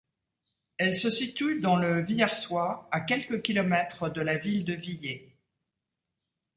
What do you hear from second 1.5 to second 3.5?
dans le Vihiersois, à quelques